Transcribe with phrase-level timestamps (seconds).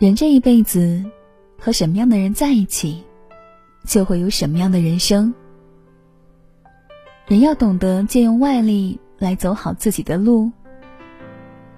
[0.00, 1.04] 人这一辈子，
[1.58, 3.04] 和什么样的人在一起，
[3.84, 5.34] 就会有什么样的人生。
[7.26, 10.50] 人要懂得借用外力来走好自己的路，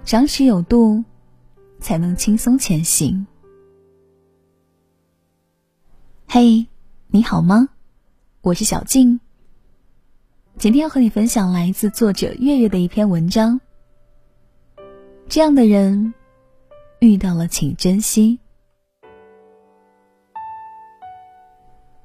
[0.05, 1.03] 张弛有度，
[1.81, 3.27] 才能轻松前行。
[6.25, 6.65] 嘿，
[7.07, 7.67] 你好吗？
[8.39, 9.19] 我是小静。
[10.57, 13.59] 今天要和你分享来自作者月月的一篇文章。
[15.27, 16.13] 这样的人。
[17.03, 18.39] 遇到了，请珍惜。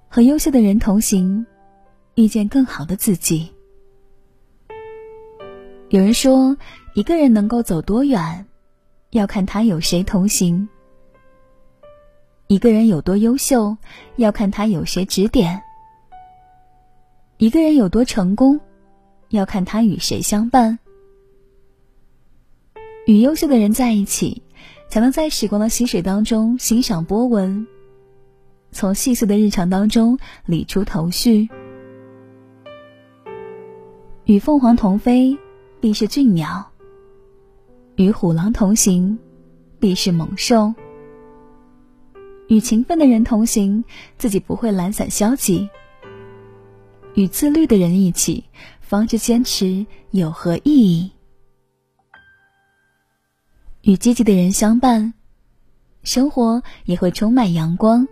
[0.09, 1.47] 和优秀的人同行，
[2.17, 3.55] 遇见更好的自己。
[5.91, 6.57] 有人说，
[6.95, 8.45] 一个人能够走多远，
[9.11, 10.67] 要看他有谁同行；
[12.49, 13.77] 一个人有多优秀，
[14.17, 15.61] 要看他有谁指点；
[17.37, 18.59] 一个人有多成功，
[19.29, 20.81] 要看他与谁相伴。
[23.07, 24.43] 与优秀的人在一起。
[24.89, 27.67] 才能在时光的溪水当中欣赏波纹，
[28.73, 31.49] 从细碎的日常当中理出头绪。
[34.25, 35.37] 与凤凰同飞，
[35.81, 36.71] 必是俊鸟；
[37.97, 39.19] 与虎狼同行，
[39.79, 40.73] 必是猛兽。
[42.49, 43.85] 与勤奋的人同行，
[44.17, 45.69] 自己不会懒散消极；
[47.15, 48.45] 与自律的人一起，
[48.81, 51.13] 方知坚持有何意义。
[53.89, 55.15] 与积极的人相伴，
[56.03, 58.07] 生活也会充满阳光。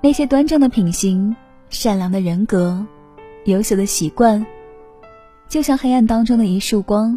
[0.00, 1.36] 那些端正的品行、
[1.70, 2.84] 善良的人格、
[3.44, 4.44] 优秀的习惯，
[5.48, 7.16] 就像黑暗当中的一束光，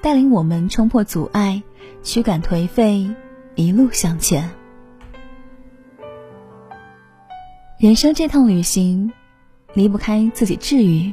[0.00, 1.60] 带领我们冲破阻碍，
[2.04, 3.10] 驱赶颓废，
[3.56, 4.48] 一路向前。
[7.80, 9.12] 人生这趟旅行，
[9.74, 11.12] 离不开自己治愈，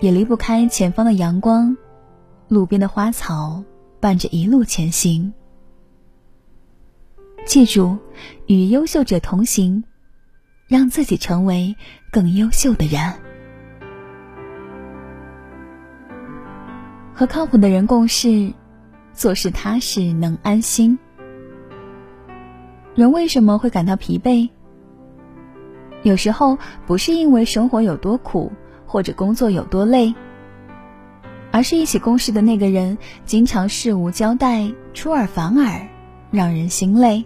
[0.00, 1.78] 也离不开前方的阳光，
[2.50, 3.64] 路边的花草。
[4.02, 5.30] 伴着一路前行，
[7.44, 7.98] 记住，
[8.46, 9.84] 与优秀者同行，
[10.66, 11.76] 让自己成为
[12.10, 12.98] 更优秀的人。
[17.12, 18.54] 和靠谱的人共事，
[19.12, 20.98] 做事踏实能安心。
[22.94, 24.48] 人为什么会感到疲惫？
[26.04, 26.56] 有时候
[26.86, 28.50] 不是因为生活有多苦，
[28.86, 30.14] 或者工作有多累。
[31.52, 35.88] 而是一起共事的那个人，经常事无交代、出尔反尔，
[36.30, 37.24] 让人心累。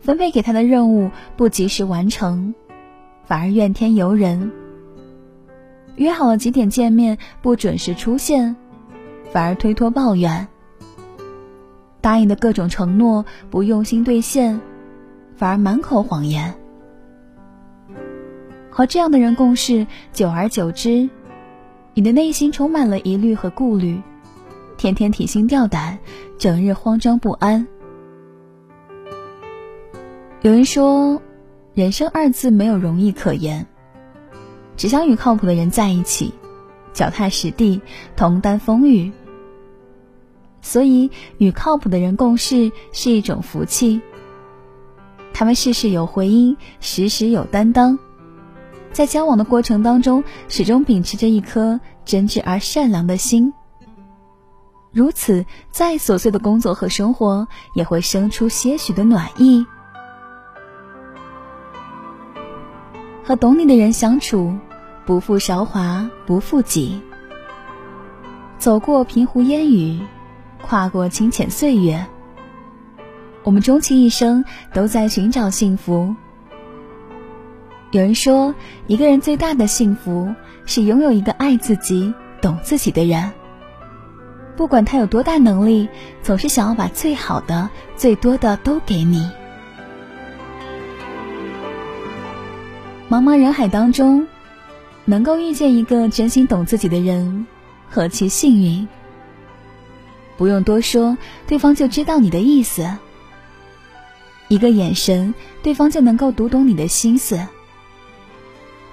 [0.00, 2.54] 分配给他的任务不及时完成，
[3.24, 4.52] 反而怨天尤人。
[5.96, 8.54] 约好了几点见面，不准时出现，
[9.32, 10.46] 反而推脱抱怨。
[12.00, 14.60] 答应的各种承诺不用心兑现，
[15.36, 16.54] 反而满口谎言。
[18.70, 21.08] 和这样的人共事，久而久之。
[21.98, 24.02] 你的内心充满了疑虑和顾虑，
[24.76, 25.98] 天天提心吊胆，
[26.36, 27.66] 整日慌张不安。
[30.42, 31.22] 有人说，
[31.72, 33.66] 人生二字没有容易可言，
[34.76, 36.34] 只想与靠谱的人在一起，
[36.92, 37.80] 脚踏实地，
[38.14, 39.10] 同担风雨。
[40.60, 44.02] 所以，与靠谱的人共事是一种福气。
[45.32, 47.98] 他们事事有回音，时时有担当。
[48.92, 53.52] 在交往的过程当中，始终秉持着一颗真挚而善良的心。
[54.90, 59.66] 如此，再琐碎的工作和生活也会生出些许的暖意。
[63.22, 64.56] 和懂你的人相处，
[65.04, 67.02] 不负韶华，不负己。
[68.56, 70.00] 走过平湖烟雨，
[70.62, 72.06] 跨过清浅岁月，
[73.42, 74.42] 我们终其一生
[74.72, 76.16] 都在寻找幸福。
[77.92, 78.54] 有人说，
[78.88, 83.32] 一个人最大的幸福是拥有一个爱自己、懂自己的人。
[84.56, 85.88] 不管他有多大能力，
[86.22, 89.30] 总是想要把最好的、最多的都给你。
[93.08, 94.26] 茫茫人海当中，
[95.04, 97.46] 能够遇见一个真心懂自己的人，
[97.88, 98.88] 何其幸运！
[100.36, 101.16] 不用多说，
[101.46, 102.90] 对方就知道你的意思。
[104.48, 107.46] 一个眼神，对方就能够读懂你的心思。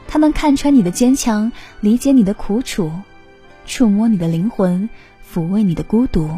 [0.07, 1.51] 他能看穿你的坚强，
[1.81, 2.91] 理解你的苦楚，
[3.65, 4.89] 触摸你的灵魂，
[5.33, 6.29] 抚慰你的孤独。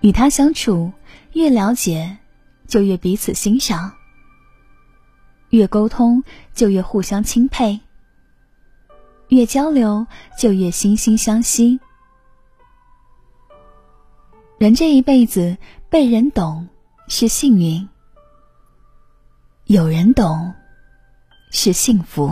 [0.00, 0.92] 与他相处，
[1.32, 2.16] 越了解，
[2.66, 3.90] 就越彼此欣赏；
[5.50, 6.22] 越沟通，
[6.54, 7.80] 就越互相钦佩；
[9.28, 10.06] 越交流，
[10.38, 11.80] 就越惺惺相惜。
[14.56, 15.58] 人这一辈子，
[15.90, 16.68] 被人懂
[17.08, 17.88] 是幸运，
[19.66, 20.54] 有人懂。
[21.50, 22.30] 是幸福，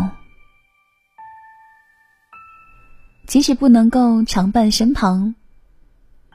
[3.27, 5.35] 即使不能够常伴身旁，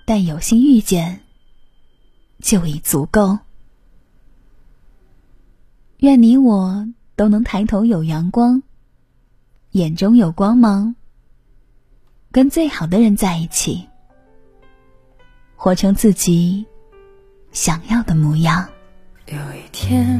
[0.06, 1.22] 但有幸遇见，
[2.40, 3.38] 就已足够。
[6.00, 8.64] 愿你我都能抬头有阳光，
[9.72, 10.96] 眼中有光芒，
[12.32, 13.88] 跟最好的人在一起，
[15.56, 16.66] 活成自己
[17.52, 18.68] 想要的模样。
[19.28, 20.20] 有一天，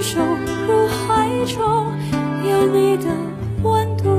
[0.00, 0.20] 伸手
[0.68, 1.92] 入怀中，
[2.48, 3.06] 有你的
[3.64, 4.17] 温度。